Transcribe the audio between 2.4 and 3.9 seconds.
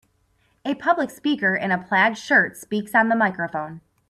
speaks on the microphone.